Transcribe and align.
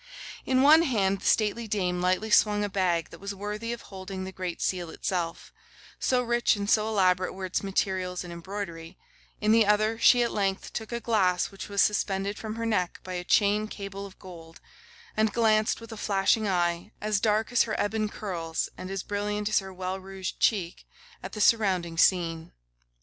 In 0.47 0.63
one 0.63 0.81
hand 0.81 1.21
the 1.21 1.25
stately 1.27 1.67
dame 1.67 2.01
lightly 2.01 2.31
swung 2.31 2.63
a 2.63 2.69
bag 2.69 3.11
that 3.11 3.19
was 3.19 3.35
worthy 3.35 3.71
of 3.71 3.83
holding 3.83 4.23
the 4.23 4.31
Great 4.31 4.59
Seal 4.59 4.89
itself, 4.89 5.53
so 5.99 6.23
rich 6.23 6.55
and 6.55 6.67
so 6.67 6.87
elaborate 6.87 7.33
were 7.33 7.45
its 7.45 7.61
materials 7.61 8.23
and 8.23 8.33
embroidery; 8.33 8.97
and 9.39 9.49
in 9.53 9.59
the 9.59 9.67
other 9.67 9.99
she 9.99 10.23
at 10.23 10.31
length 10.31 10.73
took 10.73 10.91
a 10.91 10.99
glass 10.99 11.51
which 11.51 11.69
was 11.69 11.83
suspended 11.83 12.39
from 12.39 12.55
her 12.55 12.65
neck 12.65 12.99
by 13.03 13.13
a 13.13 13.23
chain 13.23 13.67
cable 13.67 14.07
of 14.07 14.17
gold, 14.17 14.59
and 15.15 15.33
glanced 15.33 15.79
with 15.79 15.91
a 15.91 15.97
flashing 15.97 16.47
eye, 16.47 16.91
as 16.99 17.19
dark 17.19 17.51
as 17.51 17.61
her 17.65 17.75
ebon 17.75 18.09
curls 18.09 18.69
and 18.75 18.89
as 18.89 19.03
brilliant 19.03 19.49
as 19.49 19.59
her 19.59 19.71
well 19.71 19.99
rouged 19.99 20.39
cheek, 20.39 20.87
at 21.21 21.33
the 21.33 21.41
surrounding 21.41 21.95
scene. 21.95 22.53